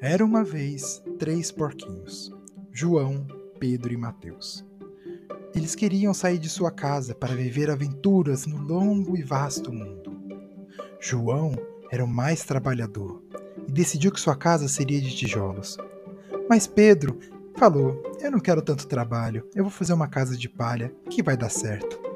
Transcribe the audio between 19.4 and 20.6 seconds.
eu vou fazer uma casa de